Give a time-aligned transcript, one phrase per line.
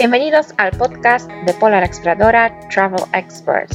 [0.00, 3.70] Bienvenidos al podcast de Polar Exploradora Travel Expert.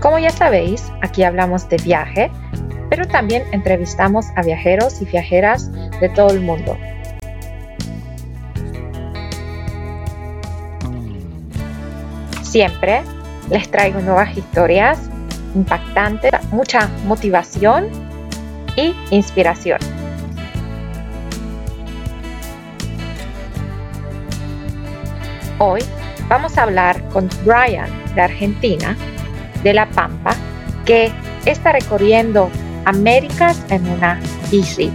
[0.00, 2.30] Como ya sabéis, aquí hablamos de viaje,
[2.90, 5.68] pero también entrevistamos a viajeros y viajeras
[5.98, 6.78] de todo el mundo.
[12.42, 13.02] Siempre
[13.50, 15.10] les traigo nuevas historias
[15.56, 18.11] impactantes, mucha motivación
[18.76, 19.78] y inspiración.
[25.58, 25.80] Hoy
[26.28, 28.96] vamos a hablar con Brian de Argentina,
[29.62, 30.34] de La Pampa,
[30.84, 31.12] que
[31.46, 32.50] está recorriendo
[32.84, 34.18] Américas en una
[34.50, 34.90] bici.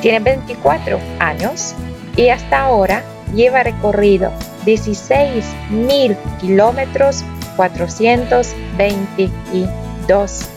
[0.00, 1.76] Tiene 24 años
[2.16, 4.32] y hasta ahora lleva recorrido
[4.64, 7.22] 16 mil kilómetros
[7.56, 10.51] 422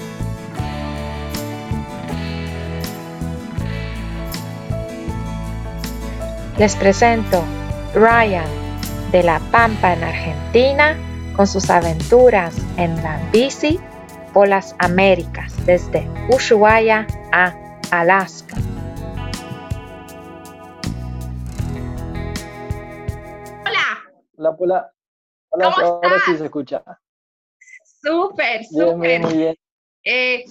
[6.58, 7.44] Les presento
[7.94, 8.46] Ryan
[9.12, 10.98] de La Pampa en Argentina
[11.36, 13.80] con sus aventuras en la bici
[14.34, 17.54] por las Américas desde Ushuaia a
[17.92, 18.56] Alaska.
[23.66, 24.04] Hola.
[24.38, 24.92] Hola, hola.
[25.50, 26.84] Hola, ¿Cómo ahora sí se escucha.
[28.02, 29.22] Súper, Bien, bien, súper.
[29.22, 29.56] muy bien.
[30.04, 30.46] Eh,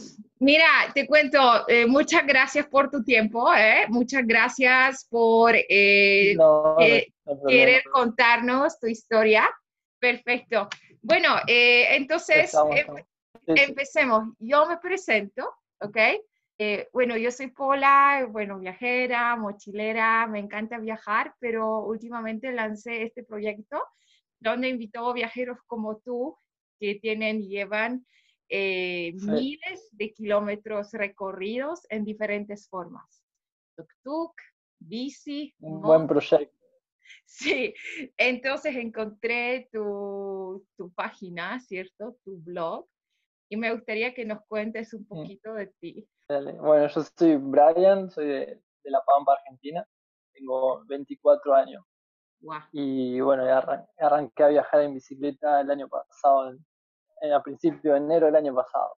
[0.44, 3.86] mira, te cuento, eh, muchas gracias por tu tiempo, ¿eh?
[3.88, 9.50] muchas gracias por eh, No, no, querer contarnos tu historia.
[9.98, 10.68] Perfecto.
[11.00, 13.04] Bueno, entonces em-
[13.46, 14.34] empecemos.
[14.38, 15.50] Yo me presento,
[15.80, 15.96] ¿ok?
[16.92, 23.82] Bueno, yo soy Pola, bueno, viajera, mochilera, me encanta viajar, pero últimamente lancé este proyecto
[24.40, 26.36] donde invito a viajeros como tú
[26.78, 28.04] que tienen, llevan
[28.48, 29.26] eh, Sí.
[29.26, 33.24] miles de kilómetros recorridos en diferentes formas.
[33.76, 34.34] Tuk-tuk,
[34.78, 36.54] bici, Un moto, buen proyecto.
[37.26, 37.74] Sí,
[38.16, 42.16] entonces encontré tu, tu página, ¿cierto?
[42.24, 42.86] Tu blog.
[43.50, 46.08] Y me gustaría que nos cuentes un poquito de ti.
[46.28, 46.52] Dale.
[46.52, 48.46] Bueno, yo soy Brian, soy de,
[48.82, 49.86] de La Pampa, Argentina.
[50.32, 51.84] Tengo 24 años.
[52.72, 56.64] Y bueno, arran- arranqué a viajar en bicicleta el año pasado, en-
[57.20, 58.96] a principio de enero del año pasado.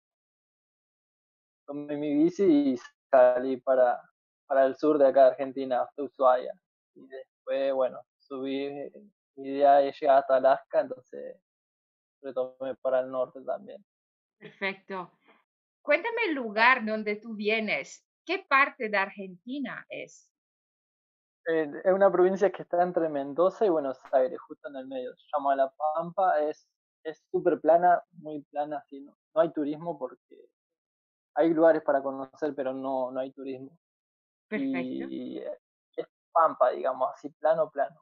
[1.66, 2.78] Tomé mi bici y
[3.10, 4.02] salí para,
[4.48, 6.54] para el sur de acá de Argentina, hasta Ushuaia.
[6.96, 8.70] Y después, bueno, subí,
[9.36, 11.38] mi idea es llegar hasta Alaska, entonces
[12.22, 13.84] retomé para el norte también.
[14.38, 15.12] Perfecto.
[15.82, 18.04] Cuéntame el lugar donde tú vienes.
[18.26, 20.32] ¿Qué parte de Argentina es?
[21.48, 25.16] Eh, es una provincia que está entre Mendoza y Buenos Aires, justo en el medio.
[25.16, 26.68] Se llama La Pampa, es
[27.06, 30.50] es súper plana, muy plana, así, no, no hay turismo porque
[31.36, 33.78] hay lugares para conocer, pero no, no hay turismo.
[34.48, 35.06] Perfecto.
[35.10, 38.02] Y es Pampa, digamos, así, plano, plano.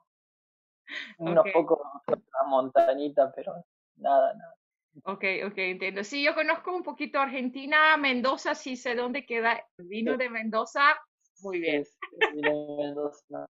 [1.17, 1.53] Unos Ok.
[1.53, 3.53] pocos, una montañita, pero
[3.95, 4.55] nada, nada.
[5.03, 6.03] Ok, ok, entiendo.
[6.03, 9.65] Sí, yo conozco un poquito Argentina, Mendoza, sí sé dónde queda.
[9.77, 10.17] Vino Sí.
[10.19, 10.95] de Mendoza,
[11.43, 11.83] muy bien.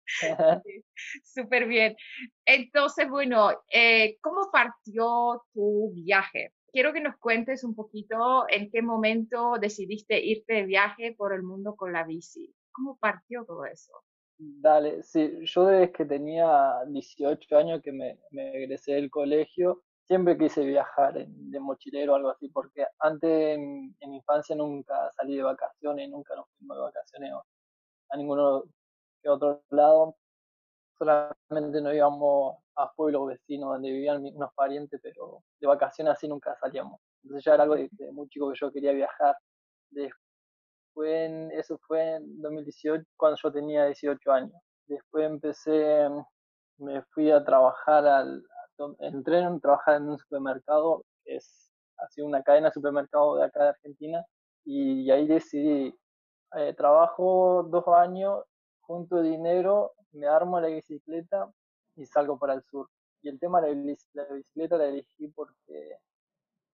[1.24, 1.96] Súper bien.
[2.46, 6.54] Entonces, bueno, eh, ¿cómo partió tu viaje?
[6.72, 11.44] Quiero que nos cuentes un poquito en qué momento decidiste irte de viaje por el
[11.44, 12.54] mundo con la bici.
[12.72, 13.94] ¿Cómo partió todo eso?
[14.38, 20.38] Dale, sí, yo desde que tenía 18 años que me, me egresé del colegio, siempre
[20.38, 25.12] quise viajar en- de mochilero o algo así, porque antes en, en mi infancia nunca
[25.14, 27.32] salí de vacaciones, nunca nos fuimos de vacaciones
[28.10, 28.64] a, ninguno
[29.22, 30.16] que otro lado,
[30.98, 36.56] solamente nos íbamos a pueblos vecinos donde vivían unos parientes, pero de vacaciones así nunca
[36.60, 37.00] salíamos.
[37.24, 39.36] Entonces ya era algo de, de muy chico que yo quería viajar.
[39.92, 40.20] Después,
[41.30, 44.54] en- eso fue en 2018, cuando yo tenía 18 años.
[44.88, 46.08] Después empecé,
[46.78, 48.44] me fui a trabajar al,
[49.00, 53.64] entré a trabajar en un supermercado, que es así una cadena de supermercados de acá
[53.64, 54.26] de Argentina,
[54.66, 55.94] y ahí decidí,
[56.56, 58.44] eh, trabajo dos años,
[58.82, 61.52] junto dinero, me armo la bicicleta
[61.96, 62.90] y salgo para el sur.
[63.22, 65.98] Y el tema de la bici- la bicicleta la elegí porque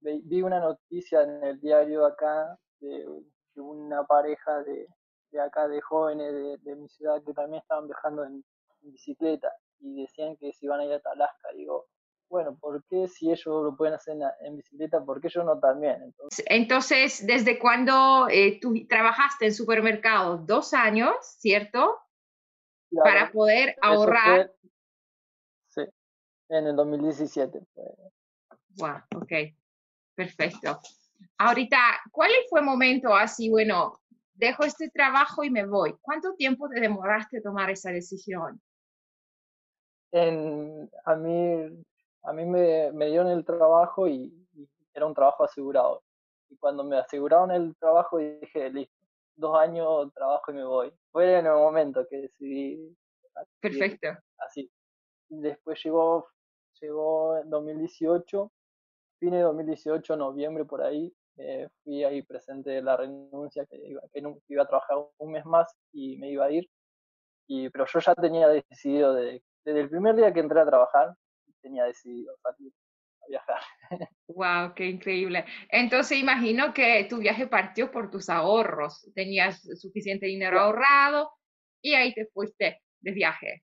[0.02, 3.06] vi una noticia en el diario acá de,
[3.56, 4.88] una pareja de,
[5.32, 8.44] de acá de jóvenes de, mi ciudad que también estaban viajando en,
[8.82, 11.50] en bicicleta y decían que se iban a ir a Alaska.
[11.56, 11.88] Digo,
[12.30, 16.02] bueno, ¿por qué si ellos lo pueden hacer en, bicicleta, por qué yo no también?
[16.04, 20.46] Entonces, Entonces, ¿desde cuándo eh, tú trabajaste en supermercados?
[20.46, 22.00] Dos años, ¿cierto?
[22.90, 24.52] claro, Para poder ahorrar.
[25.70, 25.92] fue, sí,
[26.50, 27.60] en el 2017.
[27.74, 27.84] fue.
[28.78, 29.32] Wow, ok,
[30.16, 30.80] perfecto.
[31.38, 31.78] Ahorita,
[32.12, 34.00] ¿cuál fue el momento así, bueno,
[34.34, 35.96] dejo este trabajo y me voy.
[36.02, 38.62] ¿Cuánto tiempo te demoraste tomar esa decisión?
[40.12, 41.84] En, a mí,
[42.24, 44.34] a mí me, me dieron el trabajo y,
[44.94, 46.04] era un trabajo asegurado.
[46.50, 48.94] Y cuando me aseguraron el trabajo dije, listo,
[49.36, 50.94] dos años trabajo y me voy.
[51.12, 52.96] Fue en el momento que decidí.
[53.60, 54.10] Perfecto.
[54.38, 54.70] Así.
[55.30, 56.28] Después llegó,
[56.80, 58.52] llegó en 2018,
[59.20, 64.22] fin de 2018, noviembre por ahí, eh, fui ahí presente la renuncia, que iba, que
[64.50, 66.70] iba a trabajar un mes más y me iba a ir.
[67.48, 71.16] Y, pero yo ya tenía decidido, de, desde el primer día que entré a trabajar,
[71.64, 72.72] tenía decidido salir
[73.22, 73.62] a viajar.
[74.28, 75.46] Wow, qué increíble.
[75.70, 79.08] Entonces imagino que tu viaje partió por tus ahorros.
[79.14, 81.30] Tenías suficiente dinero ahorrado
[81.82, 83.64] y ahí te fuiste de viaje.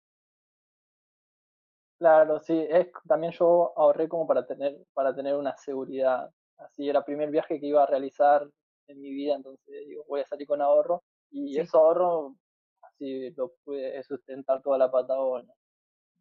[1.98, 6.30] Claro, sí, es, también yo ahorré como para tener, para tener una seguridad
[6.60, 8.48] así era el primer viaje que iba a realizar
[8.88, 12.36] en mi vida, entonces digo, voy a salir con ahorro y ese ahorro
[12.81, 15.54] así lo pude sustentar toda la Patagonia,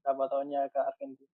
[0.05, 1.31] la Patagonia de acá Argentina.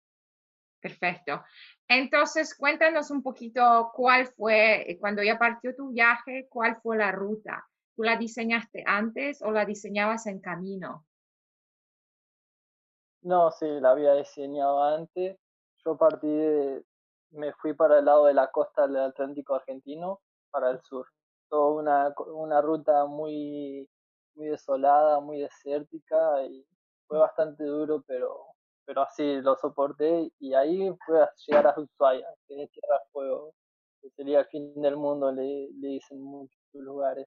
[0.83, 1.45] Perfecto.
[1.89, 7.13] Entonces, cuéntanos un poquito cuál fue, eh, cuando ya partió tu viaje, cuál fue la
[7.13, 7.65] ruta.
[7.95, 11.07] ¿Tú la diseñaste antes o la diseñabas en camino?
[13.23, 15.39] No, sí, la había diseñado antes.
[15.85, 16.85] Yo partí de,
[17.31, 20.21] me fui para el lado de la costa del Atlántico argentino,
[20.51, 21.07] para el sur.
[21.49, 23.89] Toda una, una ruta muy,
[24.35, 26.67] muy desolada, muy desértica y
[27.07, 28.52] fue bastante duro, pero,
[28.85, 33.55] pero así lo soporté y ahí fue a llegar a Ushuaia, que es Tierra Fuego,
[34.01, 37.27] que sería el fin del mundo, le, le dicen muchos lugares.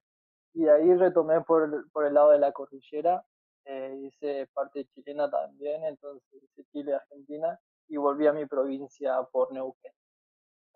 [0.54, 3.24] Y ahí retomé por, por el lado de la cordillera,
[3.66, 7.58] eh, hice parte chilena también, entonces hice Chile-Argentina
[7.88, 9.92] y volví a mi provincia por Neuquén.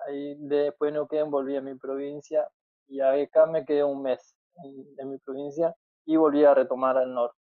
[0.00, 2.48] Ahí después de Neuquén volví a mi provincia
[2.88, 4.34] y acá me quedé un mes
[4.98, 5.74] en, mi provincia
[6.04, 7.39] y volví a retomar al norte.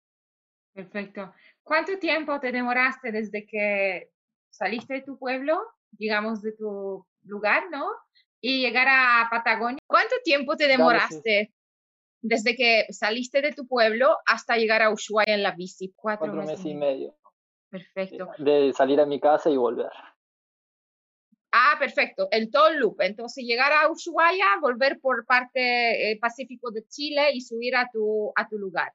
[0.73, 1.33] Perfecto.
[1.63, 4.09] ¿Cuánto tiempo te demoraste desde que
[4.49, 7.87] saliste de tu pueblo, digamos de tu lugar, ¿no?
[8.39, 9.79] Y llegar a Patagonia.
[9.85, 11.53] ¿Cuánto tiempo te demoraste
[12.21, 15.93] desde que saliste de tu pueblo hasta llegar a Ushuaia en la bici?
[15.95, 17.15] Cuatro, meses y medio.
[17.69, 18.29] Perfecto.
[18.37, 19.91] De salir a mi casa y volver.
[21.53, 23.01] Ah, perfecto, el toll loop.
[23.01, 28.31] Entonces, llegar a Ushuaia, volver por parte eh, Pacífico de Chile y subir a tu,
[28.35, 28.93] a tu lugar.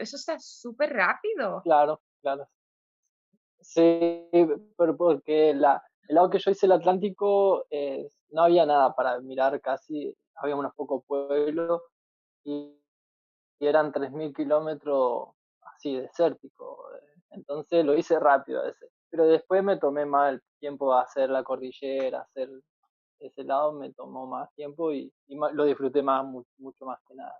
[0.00, 1.60] Eso está súper rápido.
[1.62, 2.48] Claro, claro.
[3.60, 4.28] Sí,
[4.76, 9.20] pero porque la, el lado que yo hice el Atlántico eh, no había nada para
[9.20, 11.82] mirar casi, había unos pocos pueblos
[12.44, 12.74] y,
[13.58, 15.28] y eran 3.000 kilómetros
[15.74, 16.84] así desértico.
[17.30, 18.86] Entonces lo hice rápido ese.
[19.10, 22.48] Pero después me tomé más el tiempo a hacer la cordillera, hacer
[23.20, 27.36] ese lado me tomó más tiempo y, lo disfruté más, mucho, más que nada.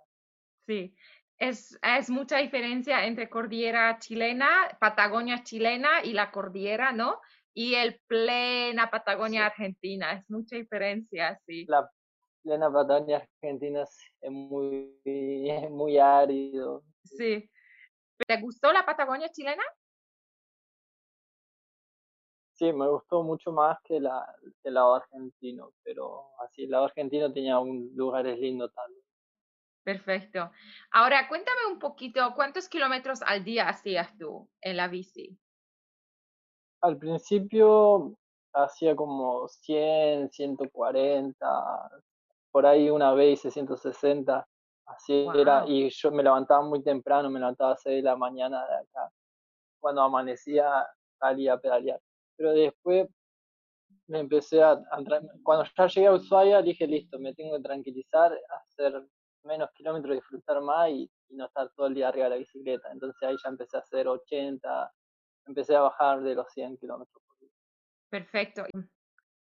[0.65, 0.95] Sí,
[1.41, 4.47] es, es, mucha diferencia entre cordillera chilena,
[4.79, 7.19] Patagonia chilena y la cordillera, ¿no?
[7.53, 11.65] Y el plena Patagonia argentina, es mucha diferencia, sí.
[11.67, 11.89] La
[12.43, 16.83] plena Patagonia argentina es muy, es muy árido.
[17.03, 17.49] Sí,
[18.27, 19.63] ¿Te gustó la Patagonia chilena?
[22.53, 24.23] Sí, me gustó mucho más que, la,
[24.63, 29.03] el lado argentino, pero así, el lado argentino tenía un lugares lindos también.
[29.83, 30.51] Perfecto.
[30.91, 35.37] Ahora, cuéntame un poquito, ¿cuántos kilómetros al día hacías tú en la bici?
[36.81, 38.15] Al principio
[38.53, 42.01] hacía como 100, 140,
[42.51, 44.47] por ahí una vez 160.
[44.85, 48.67] Así era, y yo me levantaba muy temprano, me levantaba a 6 de la mañana
[48.67, 49.11] de acá.
[49.79, 50.85] Cuando amanecía,
[51.17, 51.99] salía a pedalear.
[52.35, 53.07] Pero después
[54.07, 54.79] me empecé a,
[55.43, 59.01] cuando ya llegué a Ushuaia, dije, listo, me tengo que tranquilizar, hacer
[59.43, 62.91] menos kilómetros, disfrutar más y, no estar todo el día arriba de la bicicleta.
[62.91, 64.93] Entonces ahí ya empecé a hacer 80,
[65.45, 67.49] empecé a bajar de los 100 kilómetros por día.
[68.09, 68.65] Perfecto.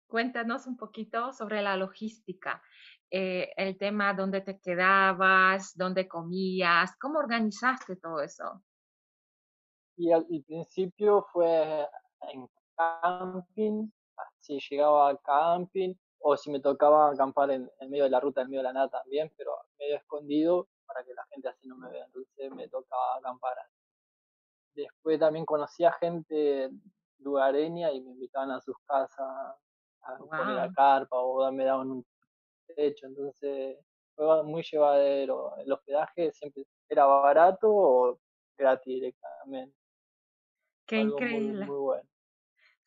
[0.08, 2.62] Cuéntanos un poquito sobre la logística.
[3.12, 8.63] Eh, el tema dónde te quedabas, dónde comías, cómo organizaste todo eso.
[9.98, 11.88] Y al, principio fue
[12.32, 13.89] en camping,
[14.39, 18.50] si llegaba al camping o si me tocaba acampar en, medio de la ruta, en
[18.50, 21.89] medio de la nada también, pero medio escondido para que la gente así no me
[21.89, 23.57] vea, entonces me tocaba acampar.
[24.74, 26.69] Después también conocía gente
[27.19, 29.19] lugareña y me invitaban a sus casas
[30.01, 32.05] a poner la carpa o me daban un
[32.75, 33.77] hecho, entonces
[34.15, 35.55] fue muy llevadero.
[35.57, 38.19] El hospedaje siempre era barato o
[38.57, 39.75] gratis directamente.
[40.86, 41.65] Qué increíble.
[41.65, 42.09] Muy, bueno.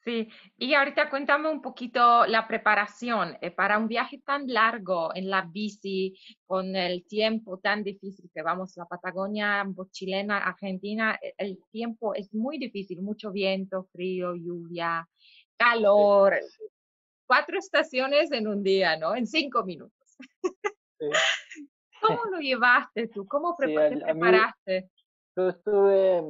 [0.04, 0.28] Sí,
[0.58, 5.42] y ahorita cuéntame un poquito la preparación eh, para un viaje tan largo en la
[5.42, 11.60] bici, con el tiempo tan difícil que vamos a la Patagonia chilena, Argentina, e, el
[11.70, 15.08] tiempo es muy difícil, mucho viento, frío, lluvia,
[15.56, 16.34] calor,
[17.24, 19.14] cuatro estaciones en un día, ¿no?
[19.14, 20.16] En cinco minutos.
[22.02, 23.24] ¿Cómo lo llevaste tú?
[23.28, 24.90] ¿Cómo te preparaste?
[25.36, 26.22] yo estuve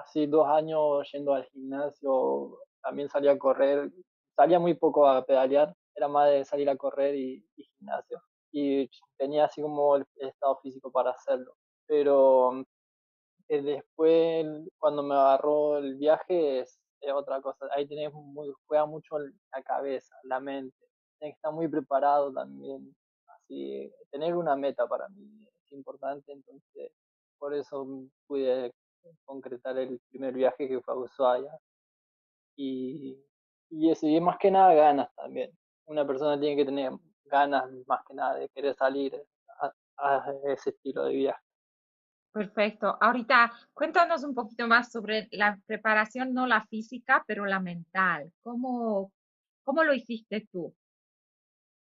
[0.00, 3.90] así dos años yendo al gimnasio también salía a correr,
[4.36, 8.22] salía muy poco a pedalear, era más de salir a correr y, gimnasio.
[8.52, 8.88] Y
[9.18, 11.54] tenía así como el estado físico para hacerlo.
[11.86, 12.64] Pero
[13.48, 14.46] eh, después,
[14.78, 16.80] cuando me agarró el viaje, es,
[17.14, 17.68] otra cosa.
[17.72, 20.76] Ahí tenés muy, juega mucho la cabeza, la mente.
[21.18, 22.94] Tienes que estar muy preparado también.
[23.28, 26.92] Así, tener una meta para mí es importante, entonces
[27.38, 27.86] por eso
[28.26, 28.72] pude
[29.24, 31.60] concretar el primer viaje que fue a Ushuaia
[32.56, 33.22] y,
[33.70, 35.50] y eso, y más que nada ganas también.
[35.86, 36.92] Una persona tiene que tener
[37.24, 39.14] ganas más que nada de querer salir
[39.98, 41.42] a, ese estilo de viaje.
[42.32, 42.98] Perfecto.
[43.00, 48.30] Ahorita cuéntanos un poquito más sobre la preparación, no la física, pero la mental.
[48.42, 49.10] ¿Cómo,
[49.64, 50.74] cómo lo hiciste tú?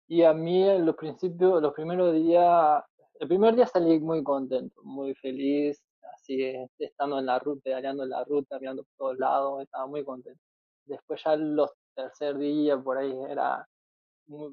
[0.08, 2.84] Y a mí en los principios, los primeros días,
[3.20, 5.84] el primer día salí muy contento, muy feliz,
[6.16, 6.42] así
[6.80, 10.49] estando en la ruta, pedaleando en la ruta, mirando por todos lados, estaba muy contento
[10.90, 13.68] después ya los tercer día por ahí era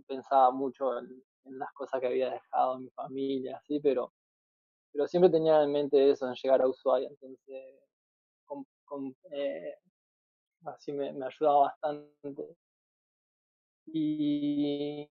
[0.07, 4.13] pensaba mucho en, las cosas que había dejado mi familia así pero
[4.93, 7.77] pero siempre tenía en mente eso en llegar a Ushuaia entonces
[9.33, 9.75] eh,
[10.65, 12.57] así me, ayudaba bastante.
[13.87, 15.09] Y,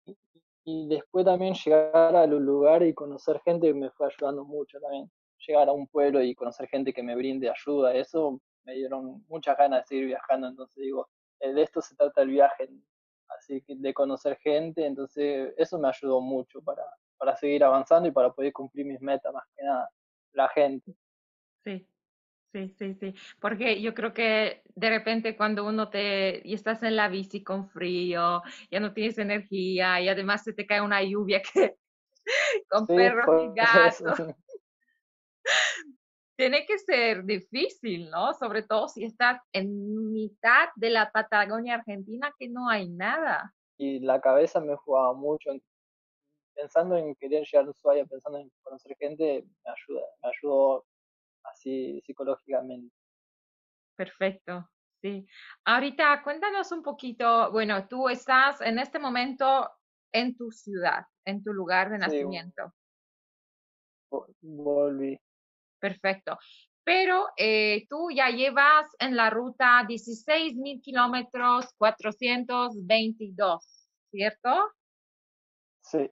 [0.66, 5.10] y después también llegar a los lugares y conocer gente me fue ayudando mucho también.
[5.48, 9.56] Llegar a un pueblo y conocer gente que me brinde ayuda eso me dieron muchas
[9.58, 11.08] ganas de seguir viajando, entonces digo,
[11.54, 12.70] de esto se trata el viaje,
[13.30, 16.84] así que de conocer gente, entonces eso me ayudó mucho para,
[17.18, 19.90] para seguir avanzando y para poder cumplir mis metas, más que nada,
[20.34, 20.94] la gente.
[21.64, 21.88] Sí,
[22.56, 26.96] Sí, sí, sí, porque yo creo que de repente cuando uno te y estás en
[26.96, 31.42] la bici con frío, ya no tienes energía y además se te cae una lluvia
[31.42, 31.76] que
[32.70, 34.36] con perros y gatos
[36.36, 38.34] tiene que ser difícil, ¿no?
[38.34, 43.54] Sobre todo si estás en mitad de la Patagonia Argentina que no hay nada.
[43.78, 45.52] Y la cabeza me jugaba mucho,
[46.54, 50.86] pensando en querer llegar a Ushuaia, pensando en conocer gente, me ayuda, me ayudó
[51.44, 52.94] así psicológicamente.
[53.96, 54.70] Perfecto,
[55.02, 55.26] sí.
[55.66, 59.70] Ahorita cuéntanos un poquito, bueno, tú estás en este momento
[60.14, 62.74] en tu ciudad, en tu lugar de nacimiento.
[64.42, 65.20] volví.
[65.86, 66.40] Perfecto.
[66.84, 74.50] Pero eh, tú ya llevas en la ruta 16 mil kilómetros 422, ¿cierto?
[75.82, 76.10] Sí,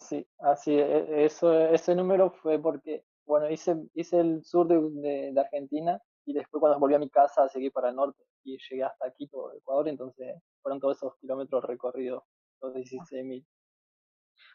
[0.00, 5.40] sí, así, e, eso, ese número fue porque, bueno, hice, hice el sur de, de,
[5.40, 9.12] Argentina y después cuando volví a mi casa seguí para el norte y llegué hasta
[9.12, 12.24] Quito, Ecuador, entonces fueron todos esos kilómetros recorridos,
[12.60, 13.46] los 16 mil.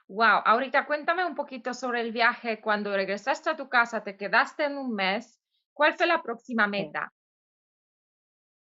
[0.07, 2.61] Wow, ahorita cuéntame un poquito sobre el viaje.
[2.61, 5.39] Cuando regresaste a tu casa, te quedaste en un mes.
[5.73, 7.11] ¿Cuál fue la próxima meta?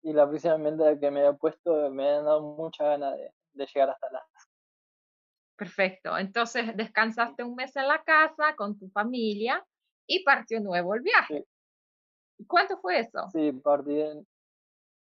[0.04, 3.90] Y la próxima meta que me he puesto me ha dado mucha ganas de, llegar
[3.90, 4.24] hasta la.
[5.56, 6.18] Perfecto.
[6.18, 9.66] Entonces descansaste un mes en la casa con tu familia
[10.06, 11.46] y partió nuevo el viaje.
[12.38, 13.30] ¿Y cuánto fue eso?
[13.32, 14.04] Sí, partí.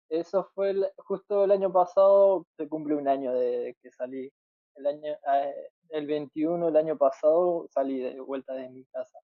[0.08, 4.32] Eso fue justo el año pasado, se cumple un año de que salí
[4.76, 9.18] el año, eh, el 21 el año pasado salí de vuelta de mi casa.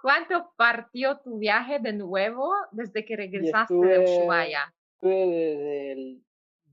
[0.00, 4.72] ¿Cuánto partió tu viaje de nuevo desde que regresaste de Ushuaia?
[4.94, 6.20] Estuve desde,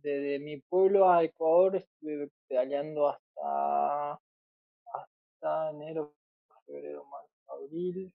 [0.02, 4.20] desde mi pueblo a Ecuador, estuve pedaleando hasta,
[4.94, 6.14] hasta enero,
[6.66, 8.14] febrero, marzo, abril,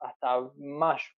[0.00, 1.10] hasta mayo.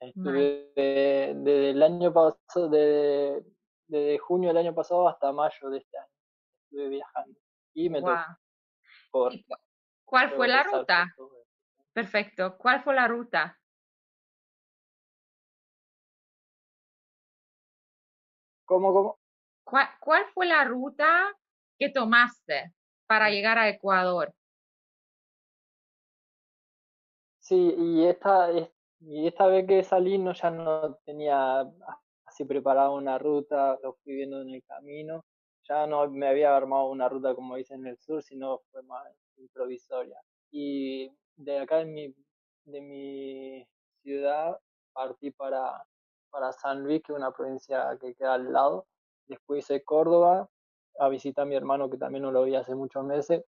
[0.00, 3.44] Estuve desde el año pasado, de
[3.88, 6.17] desde junio del año pasado hasta mayo de este año.
[6.70, 7.38] Estuve viajando
[7.72, 9.30] y me tocó.
[10.04, 11.14] ¿Cuál fue la ruta?
[11.94, 12.58] Perfecto.
[12.58, 13.58] ¿Cuál fue la ruta?
[18.66, 19.18] ¿Cómo, cómo?
[19.64, 21.34] ¿Cuál, ¿Cuál, fue la ruta
[21.78, 22.74] que tomaste
[23.06, 24.34] para llegar a Ecuador?
[27.38, 28.50] Sí, y esta,
[29.00, 31.64] y esta vez que salí no, ya no tenía
[32.26, 35.24] así preparaba una ruta, lo fui viendo en el camino.
[35.68, 39.06] Ya no me había armado una ruta como dice en el sur, sino fue más
[39.36, 40.18] improvisoria.
[40.50, 42.14] Y de acá de mi,
[42.64, 43.68] de mi
[44.02, 44.58] ciudad
[44.94, 45.84] partí para,
[46.30, 48.86] para San Luis, que es una provincia que queda al lado.
[49.26, 50.48] Después hice Córdoba,
[50.98, 53.44] a visitar a mi hermano que también no lo vi hace muchos meses.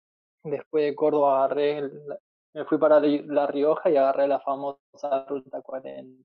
[0.42, 1.90] Después de Córdoba agarré,
[2.54, 6.24] me fui para La Rioja y agarré la famosa Ruta 40.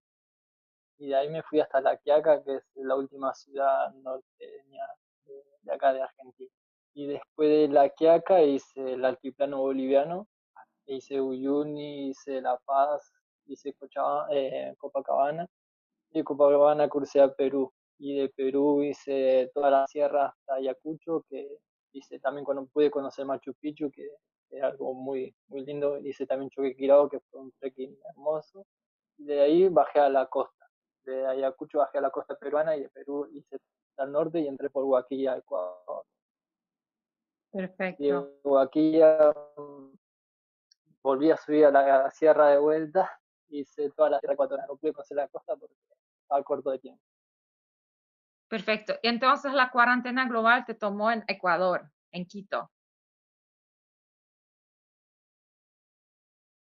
[0.99, 4.85] Y de ahí me fui hasta La Quiaca, que es la última ciudad norteña
[5.61, 6.51] de, acá de Argentina.
[6.93, 10.27] Y después de La Quiaca hice el altiplano boliviano,
[10.85, 13.11] hice Uyuni, hice La Paz,
[13.45, 13.75] hice
[14.31, 15.47] eh, Copacabana.
[16.11, 21.47] Y Copacabana crucé a Perú y de Perú hice toda la sierra hasta Ayacucho, que
[21.93, 24.09] hice también cuando pude conocer Machu Picchu, que
[24.49, 25.99] es algo muy, muy lindo.
[25.99, 28.65] Hice también Choquequirao, que fue un trekking hermoso.
[29.19, 30.65] Y de ahí bajé a la costa.
[31.03, 33.59] De Ayacucho bajé a la costa peruana y de Perú hice
[33.97, 36.05] al norte y entré por Huaquilla, Ecuador.
[37.51, 38.03] Perfecto.
[38.03, 39.97] Y de Huaquilla mm,
[41.03, 43.19] volví a subir a la sierra de vuelta,
[43.49, 44.67] hice toda la sierra ecuatoriana.
[44.67, 45.75] No pude conocer la costa porque
[46.23, 47.01] estaba corto de tiempo.
[48.47, 48.95] Perfecto.
[49.01, 52.69] Y entonces la cuarentena global te tomó en Ecuador, en Quito.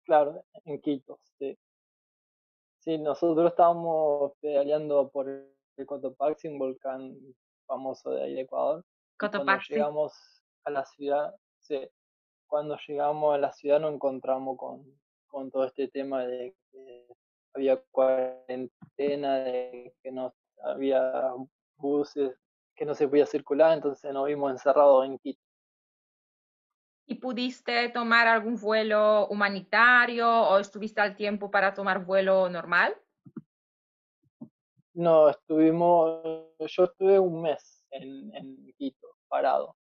[0.04, 1.58] Claro, en Quito, sí.
[2.80, 5.28] Sí, nosotros estábamos pedaleando por
[5.78, 7.16] el Cotopaxi, un volcán
[7.66, 8.84] famoso de ahí de Ecuador.
[9.18, 9.74] Cotopaxi.
[9.74, 11.90] Cuando llegamos a la ciudad, sí,
[12.48, 14.86] cuando llegamos a la ciudad nos encontramos con,
[15.28, 17.08] con todo este tema de que
[17.54, 21.34] había cuarentena, de que no había
[21.78, 22.38] buses
[22.76, 25.42] que no se podía circular, entonces nos vimos encerrados en Quito.
[27.08, 32.96] ¿Y pudiste tomar algún vuelo humanitario o estuviste al tiempo para tomar vuelo normal?
[34.96, 36.24] No, estuvimos,
[36.58, 39.76] yo estuve un mes en, en Quito, parado,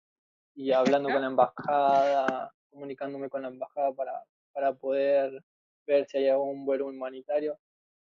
[0.54, 5.42] y hablando con la embajada, comunicándome con la embajada para, para poder
[5.84, 7.58] ver si hay algún vuelo humanitario.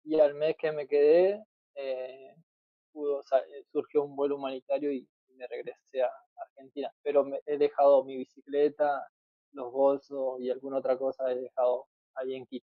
[0.04, 1.42] Y al mes que me quedé,
[1.76, 2.36] eh,
[2.92, 6.94] pudo, eh, surgió un vuelo humanitario y, me regresé a Argentina.
[7.02, 9.08] Pero me, he dejado mi bicicleta,
[9.54, 12.68] los bolsos y alguna otra cosa he dejado ahí en Quito.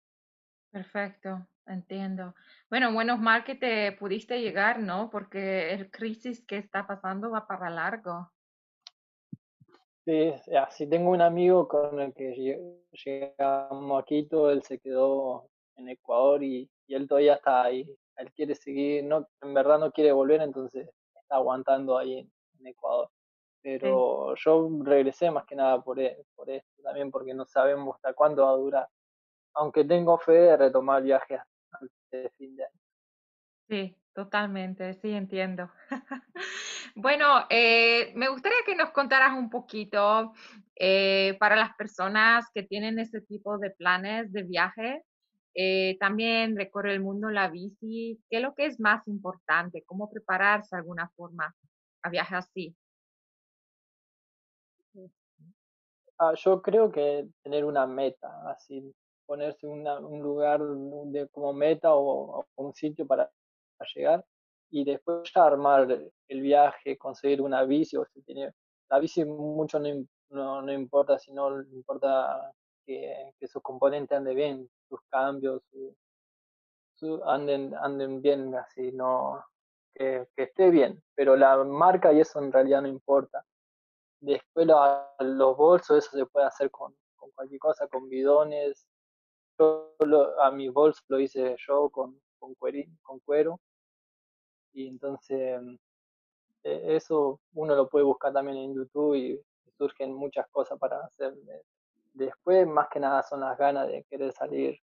[0.72, 2.34] Perfecto, entiendo.
[2.70, 5.10] Bueno, menos mal que te pudiste llegar, ¿no?
[5.10, 8.32] Porque el crisis que está pasando va para largo.
[10.06, 12.34] Sí, así tengo un amigo con el que
[13.06, 17.88] llegamos a Quito, él se quedó en Ecuador y, y él todavía está ahí
[18.22, 20.90] él quiere seguir, no, en verdad no quiere volver, entonces
[21.22, 22.32] está aguantando ahí en,
[22.64, 23.10] Ecuador.
[23.64, 25.98] Pero yo regresé más que nada por,
[26.36, 28.88] por esto, también porque no sabemos hasta cuándo va a durar.
[29.54, 32.80] Aunque tengo fe de retomar el viaje hasta el fin de año.
[33.68, 35.72] Sí, totalmente, sí, entiendo.
[36.96, 40.34] bueno, eh, me gustaría que nos contaras un poquito
[40.76, 45.04] eh, para las personas que tienen este tipo de planes de viaje,
[45.54, 48.22] eh, también recorre el mundo la bici.
[48.30, 49.84] ¿Qué es lo que es más importante?
[49.86, 51.54] ¿Cómo prepararse de alguna forma
[52.04, 52.76] a viajar así?
[56.18, 58.94] Ah, yo creo que tener una meta, así
[59.32, 63.32] ponerse un lugar de, como meta o, un sitio para,
[63.96, 64.26] llegar
[64.70, 65.88] y después ya armar
[66.28, 68.52] el viaje, conseguir una bici o si tiene
[68.90, 72.52] la bici mucho no, no, importa, sino importa
[72.86, 75.62] que, que sus componentes anden bien, sus cambios,
[76.96, 79.42] su, anden, anden bien, así, no,
[79.96, 83.46] que, esté bien, pero la marca y eso en realidad no importa.
[84.20, 86.94] Después los bolsos, eso se puede hacer con,
[87.34, 88.91] cualquier cosa, con bidones.
[90.42, 92.20] A mi bolso lo hice yo con
[93.26, 93.60] cuero.
[94.74, 95.62] Y entonces
[96.64, 99.42] e, eso uno lo puede buscar también en YouTube y
[99.78, 101.34] surgen muchas cosas para hacer
[102.14, 104.78] Después, más que nada, son las ganas de querer salir.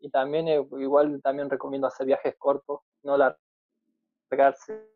[0.00, 4.86] y también, eh, igual, también recomiendo hacer viajes cortos, no largarse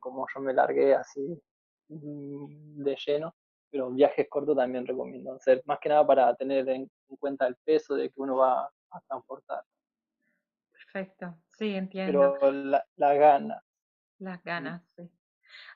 [0.00, 1.38] como yo me largué así
[1.88, 3.34] mm, de lleno,
[3.70, 7.94] pero viajes cortos también recomiendo hacer, más que nada para tener en cuenta el peso
[7.94, 9.62] de que uno va a transportar.
[10.72, 12.36] Perfecto, sí, entiendo.
[12.38, 13.62] Pero la, la gana.
[14.18, 15.10] Las ganas, sí.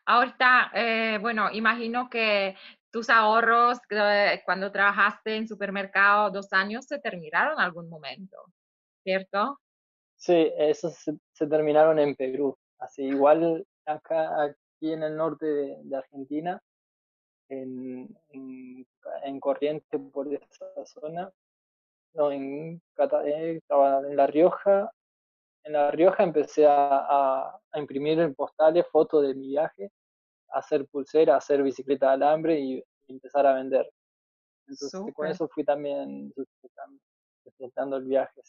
[0.07, 2.57] Ahorita, eh, bueno, imagino que
[2.91, 8.37] tus ahorros eh, cuando trabajaste en supermercado dos años se terminaron en algún momento,
[9.03, 9.61] ¿cierto?
[10.17, 10.95] Sí, esos
[11.33, 12.57] se, terminaron en Perú.
[12.79, 16.61] Así, igual acá, aquí en el norte de, Argentina,
[17.51, 18.87] en, en,
[19.25, 21.31] en, Corriente, por esa zona,
[22.15, 22.81] no, en,
[23.25, 24.91] eh, en La Rioja,
[25.65, 29.93] en La Rioja empecé a, a imprimir postales, fotos de mi viaje
[30.53, 33.91] hacer pulsera, hacer bicicleta de alambre y empezar a vender.
[34.67, 36.33] Entonces con eso fui también
[37.45, 38.41] sustentando, el viaje.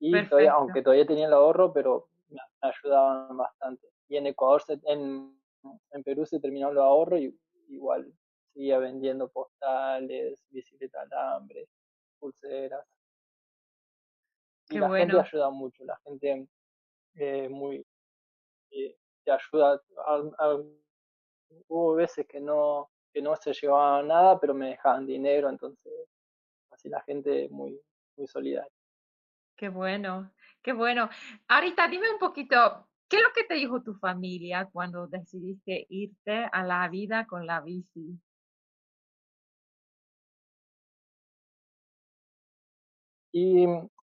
[0.00, 3.88] Y todavía, aunque todavía tenía el ahorro, pero me, ayudaban bastante.
[4.08, 5.38] Y en Ecuador, en,
[5.90, 7.36] en Perú se terminó el ahorro y
[7.68, 8.12] igual
[8.52, 11.68] seguía vendiendo postales, bicicleta alambre,
[12.18, 12.86] pulseras.
[14.70, 16.48] Y la gente ayuda mucho, la gente
[17.16, 17.84] eh, muy
[18.70, 19.80] eh, te ayuda.
[21.68, 25.92] hubo veces que no, que no se llevaba nada, pero me dejaban dinero, entonces
[26.70, 27.80] así la gente muy,
[28.16, 28.72] muy solidaria.
[29.56, 31.08] Qué bueno, qué bueno.
[31.48, 36.48] Ahorita dime un poquito, ¿qué es lo que te dijo tu familia cuando decidiste irte
[36.52, 38.18] a la vida con la bici?
[43.32, 43.66] Y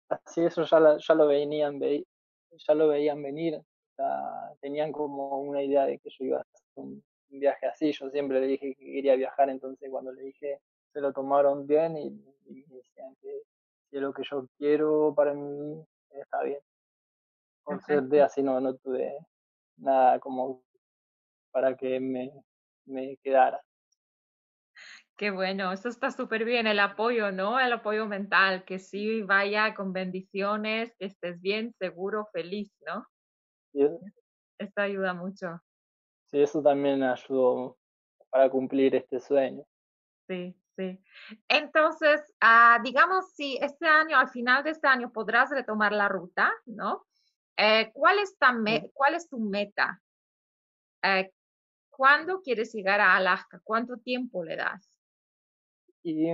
[0.10, 0.80] así eso ya,
[1.16, 3.60] lo venían, ya lo veían venir,
[4.62, 8.40] tenían como una idea de que yo iba a hacer un, viaje así, yo siempre
[8.40, 10.62] le dije que quería viajar, entonces cuando le dije
[10.94, 13.42] se lo tomaron bien y, me decían que
[13.92, 16.60] es lo que yo quiero para mí, está bien.
[17.68, 19.14] Por suerte así no, no tuve
[19.76, 20.64] nada como
[21.52, 22.32] para que me,
[22.86, 23.62] me quedara.
[25.18, 27.60] Qué bueno, eso está súper bien, el apoyo, ¿no?
[27.60, 33.06] El apoyo mental, que sí vaya con bendiciones, que estés bien, seguro, feliz, ¿no?
[34.58, 35.60] Esto ayuda mucho.
[36.28, 37.78] Sí, eso también ayudó
[38.30, 39.66] para cumplir este sueño.
[40.30, 41.04] Sí, sí.
[41.50, 46.54] Entonces, ah, digamos, si este año, al final de este año, podrás retomar la ruta,
[46.66, 47.07] ¿no?
[47.58, 48.38] Eh, ¿cuál, es
[48.94, 50.02] ¿Cuál es tu meta?
[51.04, 51.32] Eh,
[51.90, 53.60] ¿Cuándo quieres llegar a Alaska?
[53.64, 54.92] ¿Cuánto tiempo le das?
[56.04, 56.28] Y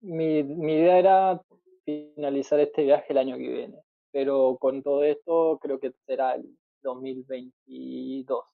[0.00, 1.40] mi, mi idea era
[1.84, 3.78] finalizar este viaje el año que viene,
[4.10, 8.44] pero con todo esto creo que será el 2022.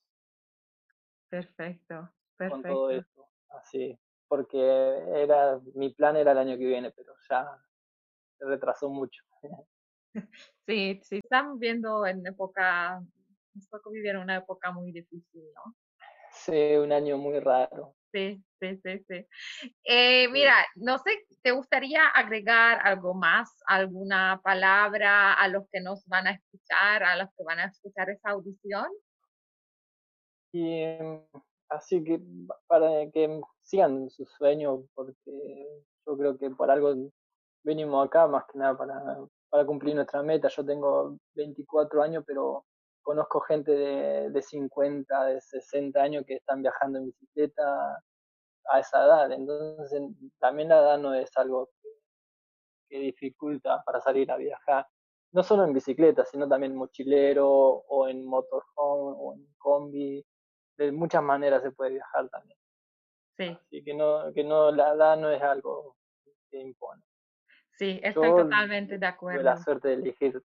[1.31, 2.51] Perfecto, perfecto.
[2.51, 7.57] Con todo esto, así, porque era mi plan era el año que viene, pero ya
[8.39, 9.25] se retrasó mucho.
[10.67, 13.01] Sí, sí, estamos viendo en época,
[13.55, 15.75] nos tocó vivir una época muy difícil, ¿no?
[16.33, 17.95] Sí, un año muy raro.
[18.13, 19.27] Sí, sí, sí, sí.
[19.85, 26.07] Eh, mira, no sé, ¿te gustaría agregar algo más, alguna palabra a los que nos
[26.07, 28.89] van a escuchar, a los que van a escuchar esa audición?
[30.53, 30.83] Y
[31.69, 32.21] así que
[32.67, 36.95] para que sigan su sueño, porque yo creo que por algo
[37.63, 39.19] venimos acá, más que nada para,
[39.49, 40.49] para cumplir nuestra meta.
[40.49, 42.65] Yo tengo 24 años, pero
[43.03, 48.03] conozco gente de, de 50, de 60 años que están viajando en bicicleta
[48.71, 49.33] a esa edad.
[49.33, 50.03] Entonces,
[50.39, 51.69] también la edad no es algo
[52.89, 54.85] que, dificulta para salir a viajar.
[55.33, 60.27] No solo en bicicleta, sino también mochilero o en motorhome o en combi.
[60.77, 62.59] De muchas maneras se puede viajar también.
[63.39, 63.45] Sí.
[63.45, 65.97] Así que no, que no, la edad no es algo
[66.51, 67.03] que impone.
[67.81, 69.41] Sí, estoy totalmente de acuerdo.
[69.41, 70.43] Tuve la suerte de elegir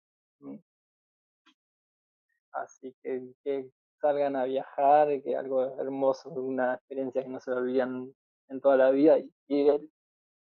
[2.52, 3.68] Así que, que
[4.00, 8.14] salgan a viajar, que algo hermoso, una experiencia que no se olvidan
[8.50, 9.18] en toda la vida.
[9.48, 9.68] Y,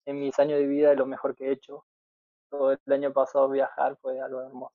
[0.04, 1.86] en mis años de vida es lo mejor que he hecho.
[2.48, 4.74] Todo el año pasado viajar fue algo hermoso.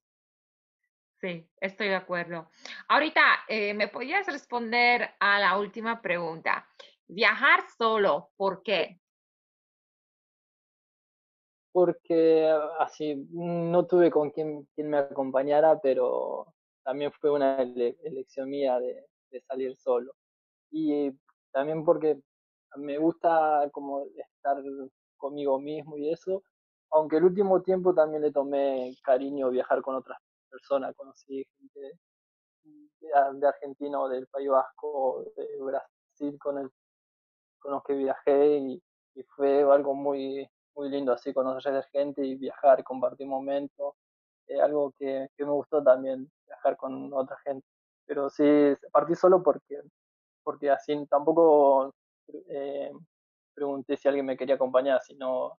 [1.20, 2.50] Sí, estoy de acuerdo.
[2.88, 6.66] Ahorita, eh, ¿me podías responder a la última pregunta?
[7.10, 9.02] Viajar solo, ¿por qué?
[11.76, 16.46] Porque así no tuve con quien, quien me acompañara, pero
[16.86, 19.06] también fue una elección mía de,
[19.46, 20.14] salir solo.
[20.72, 21.12] Y
[21.52, 22.18] también porque
[22.78, 24.56] me gusta como estar
[25.18, 26.44] conmigo mismo y eso,
[26.92, 30.18] aunque el último tiempo también le tomé cariño viajar con otras
[30.50, 32.00] personas, conocí gente
[33.02, 36.70] de, Argentina o del País Vasco, de Brasil con, el,
[37.60, 38.82] con los que viajé y,
[39.16, 43.96] y fue algo muy, muy lindo así conocer gente y viajar, compartir momentos
[44.48, 47.66] eh, algo que, me gustó también, viajar con otra gente.
[48.06, 48.44] Pero sí,
[48.92, 49.82] partí solo porque,
[50.44, 51.94] porque así tampoco
[52.50, 52.92] eh,
[53.54, 55.58] pregunté si alguien me quería acompañar, sino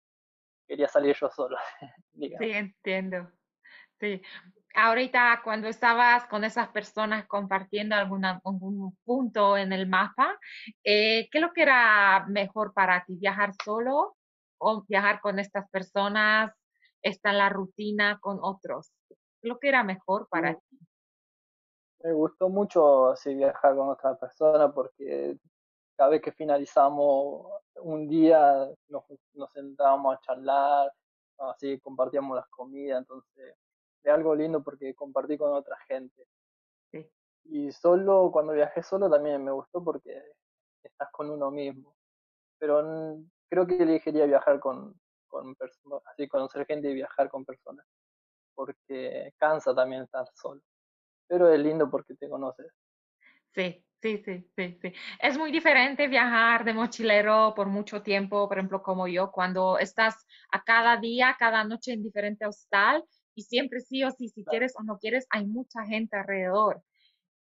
[0.68, 1.56] quería salir yo solo.
[2.12, 3.30] sí, entiendo.
[3.98, 4.22] Sí.
[4.74, 10.38] Ahorita, cuando estabas con esas personas compartiendo alguna, algún punto en el mapa,
[10.84, 13.16] eh, ¿qué es lo que era mejor para ti?
[13.16, 14.15] ¿Viajar solo
[14.58, 16.52] o viajar con estas personas
[17.02, 18.92] está la rutina con otros.
[19.42, 20.60] Lo que era mejor para mm.
[20.68, 20.78] ti.
[22.04, 25.38] Me gustó mucho así viajar con otra persona porque
[25.96, 30.92] cada vez que finalizamos un día nos, nos sentábamos a charlar,
[31.38, 33.56] así compartíamos las comidas, entonces
[34.02, 36.26] es algo lindo porque compartí con otra gente.
[36.92, 37.10] Sí.
[37.44, 40.22] Y solo, cuando viajé solo también me gustó porque
[40.82, 41.96] estás con uno mismo.
[42.58, 43.18] Pero
[43.50, 44.94] creo que elegiría viajar con,
[45.28, 45.54] con
[46.06, 47.86] así conocer gente y viajar con personas.
[48.54, 50.62] porque cansa también estar solo.
[51.28, 52.72] Pero es lindo porque te conoces.
[53.54, 54.92] Sí, sí, sí, sí, sí.
[55.20, 60.26] Es muy diferente viajar de mochilero por mucho tiempo, por ejemplo, como yo, cuando estás
[60.52, 63.04] a cada día, cada noche en diferente hostal
[63.34, 66.82] y siempre sí o sí, si quieres o no quieres, hay mucha gente alrededor.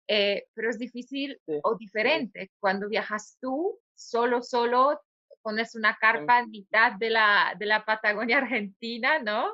[0.09, 5.01] Eh, pero es difícil o diferente cuando viajas tú, solo, solo,
[5.45, 9.53] pones una carpa en mitad de la, de la Patagonia Argentina, ¿no?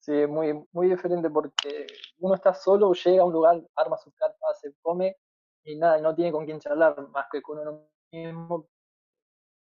[0.00, 1.86] Sí, es muy, muy diferente porque
[2.18, 5.16] uno está solo, llega a un lugar, arma su carpa, se come
[5.64, 8.68] y nada, y no tiene con quién charlar más que con uno mismo.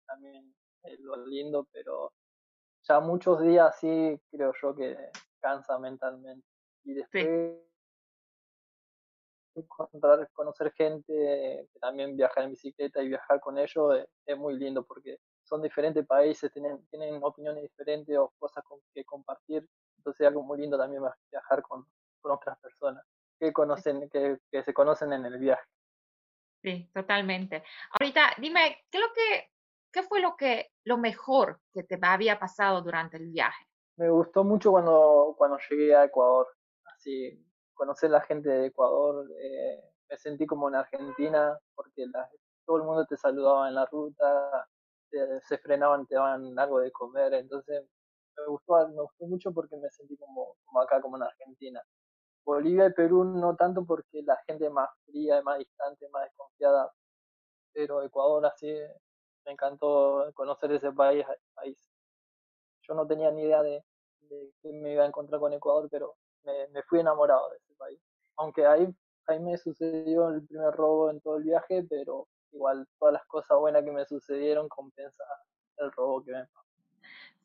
[0.08, 2.12] También es lo lindo, pero
[2.84, 4.98] ya muchos días sí creo yo que
[5.40, 6.48] cansa mentalmente.
[6.84, 7.71] Y después
[9.56, 14.84] encontrar, conocer gente que también viaja en bicicleta y viajar con ellos es, muy lindo
[14.84, 19.68] porque son diferentes países, tienen, tienen opiniones diferentes o cosas que compartir.
[19.98, 21.86] Entonces es algo muy lindo también viajar con,
[22.22, 23.04] con otras personas
[23.40, 25.64] que conocen, que, que se conocen en el viaje.
[26.62, 27.64] Sí, totalmente.
[28.00, 29.50] Ahorita, dime, ¿qué, lo que,
[29.92, 33.66] ¿qué fue lo, que, lo mejor que te había pasado durante el viaje?
[33.98, 36.48] Me gustó mucho cuando, cuando llegué a Ecuador.
[36.86, 37.44] Así,
[37.82, 42.06] conocer la gente de Ecuador, eh, me sentí como en Argentina, porque
[42.64, 44.68] todo el mundo te saludaba en la ruta,
[45.48, 47.84] se frenaban, te daban algo de comer, entonces
[48.38, 51.82] me gustó, me gustó mucho porque me sentí como, acá, como en Argentina.
[52.46, 56.94] Bolivia y Perú no tanto porque la gente es más fría, más distante, más desconfiada,
[57.74, 58.72] pero Ecuador así
[59.44, 61.26] me encantó conocer ese país.
[61.56, 61.90] país.
[62.84, 63.84] Yo no tenía ni idea de,
[64.30, 68.00] de que me iba a encontrar con Ecuador, pero me, fui enamorado de ese país.
[68.38, 68.88] Aunque ahí,
[69.28, 73.58] ahí me sucedió el primer robo en todo el viaje, pero igual todas las cosas
[73.60, 75.24] buenas que me sucedieron compensa
[75.78, 76.62] el robo que me pasó.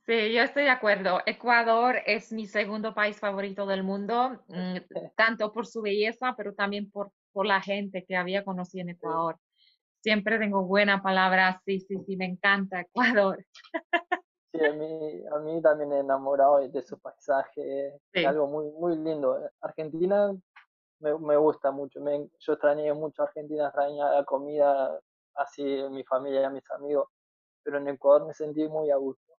[0.06, 1.20] Sí, yo estoy de acuerdo.
[1.26, 4.76] Ecuador es mi segundo país favorito del mundo, mm,
[5.16, 9.37] tanto por su belleza, pero también por, por la gente que había conocido en Ecuador.
[10.00, 13.44] Siempre tengo buena palabra, sí, sí, sí, me encanta Ecuador.
[14.59, 18.97] Sí, a mí, a mí también he enamorado de su paisaje, es algo muy, muy
[18.97, 19.38] lindo.
[19.61, 20.33] Argentina
[21.01, 24.99] me, me gusta mucho, me, yo extrañé mucho Argentina, extrañé la comida,
[25.35, 27.09] así mi familia y mis amigos,
[27.62, 29.35] pero en Ecuador me sentí muy a gusto.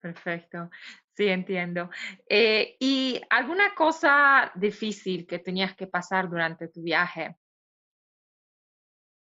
[0.00, 0.70] Perfecto,
[1.12, 1.90] sí, entiendo.
[2.26, 7.36] Eh, ¿Y alguna cosa difícil que tenías que pasar durante tu viaje?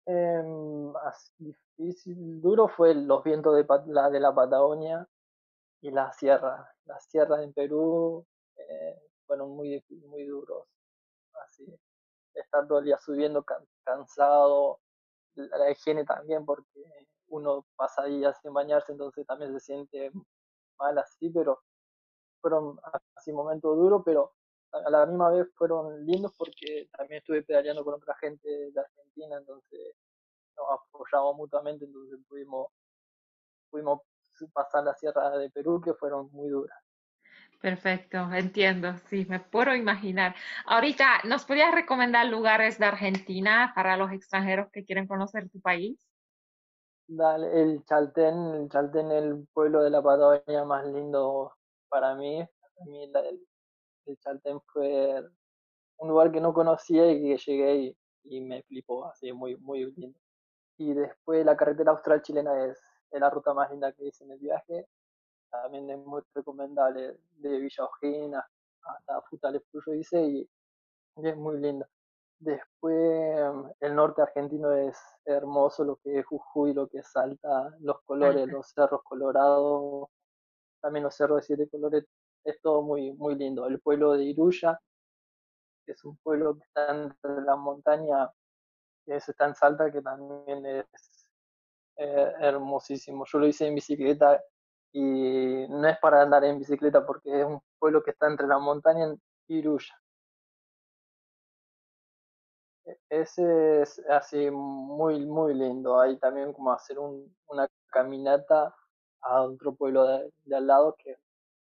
[0.07, 0.43] Eh,
[1.77, 5.09] difícil, duro fue los vientos de la, de la Patagonia
[5.81, 6.73] y la sierra.
[6.85, 10.67] Las sierras en Perú eh, fueron muy, muy duros.
[11.45, 11.65] Así,
[12.35, 13.45] estar todo el día subiendo
[13.85, 14.81] cansado,
[15.35, 16.85] la higiene también, porque
[17.29, 20.13] uno pasa días sin bañarse, entonces también se siente
[20.79, 21.61] mal así, pero
[22.41, 22.79] fueron
[23.15, 24.33] así momentos duros, pero
[24.73, 29.37] a la misma vez fueron lindos porque también estuve pedaleando con otra gente de Argentina,
[29.37, 29.95] entonces
[30.69, 32.69] nos apoyamos mutuamente, entonces pudimos,
[33.71, 34.01] pudimos
[34.53, 36.77] pasar la sierra de Perú, que fueron muy duras.
[37.61, 40.35] Perfecto, entiendo, sí, me puedo imaginar.
[40.67, 46.05] Ahorita, ¿nos podrías recomendar lugares de Argentina para los extranjeros que quieren conocer tu país?
[47.07, 51.53] Dale, el Chaltén, el Chaltén, el pueblo de la Patagonia más lindo
[51.89, 52.41] para mí.
[52.41, 55.23] el, Chaltén fue
[55.99, 59.93] un lugar que no conocía y que llegué y, y me flipó, así muy, muy
[59.95, 60.19] lindo.
[60.83, 62.81] Y después la carretera austral chilena es,
[63.13, 64.89] la ruta más linda que hice en el viaje.
[65.51, 68.45] También es muy recomendable de Villa Ojina
[68.85, 70.51] hasta Futales Puyo hice y,
[71.17, 71.87] es muy lindo.
[72.41, 73.39] Después
[73.79, 78.49] el norte argentino es hermoso, lo que es Jujuy, lo que es Salta, los colores,
[78.49, 80.09] los cerros colorados,
[80.81, 82.05] también los cerros de siete colores,
[82.45, 83.67] es todo muy, muy lindo.
[83.67, 84.81] El pueblo de Iruya,
[85.87, 88.33] que es un pueblo que está entre la montaña
[89.07, 90.87] es tan Salta que también es
[91.97, 93.25] eh, hermosísimo.
[93.27, 94.43] Yo lo hice en bicicleta
[94.93, 98.59] y no es para andar en bicicleta porque es un pueblo que está entre la
[98.59, 99.15] montaña
[99.49, 99.95] y Iruya.
[102.85, 106.01] E, ese es así muy, muy lindo.
[106.01, 108.75] Hay también como hacer una caminata
[109.23, 111.17] a otro pueblo de, al lado que,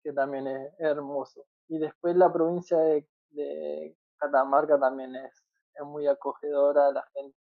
[0.04, 1.46] que, también es hermoso.
[1.68, 5.44] Y después la provincia de, de Catamarca también es
[5.80, 7.38] es muy acogedora, la gente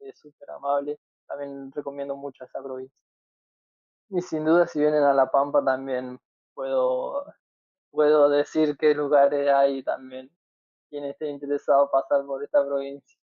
[0.00, 0.98] es súper amable.
[1.26, 2.96] También recomiendo mucho esa provincia.
[4.10, 6.20] Y sin duda, si vienen a La Pampa, también
[6.54, 7.24] puedo,
[7.90, 10.30] puedo decir qué lugares hay también.
[10.90, 13.18] Quien esté interesado pasar por esta provincia.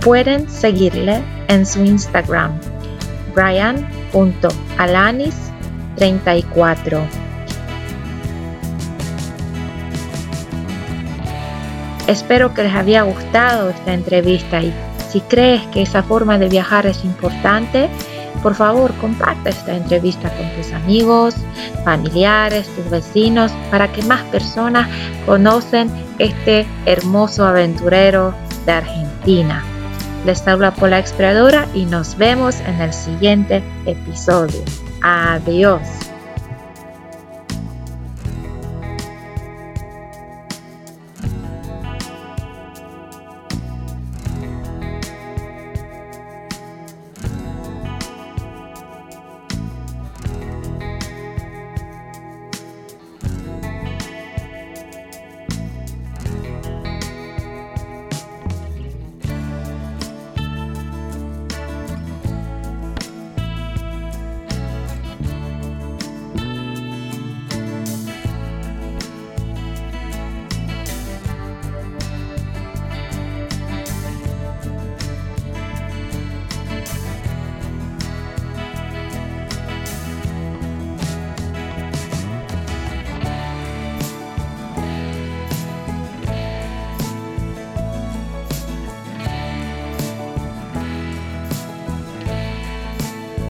[0.00, 2.58] Pueden seguirle en su Instagram,
[4.14, 7.08] brian.alanis34.
[12.06, 14.74] Espero que les haya gustado esta entrevista y
[15.10, 17.88] si crees que esa forma de viajar es importante,
[18.42, 21.34] por favor comparte esta entrevista con tus amigos,
[21.82, 24.86] familiares, tus vecinos, para que más personas
[25.24, 28.34] conocen este hermoso aventurero
[28.66, 29.64] de Argentina.
[30.24, 34.62] Les habla Pola Exploradora y nos vemos en el siguiente episodio.
[35.02, 35.80] Adiós.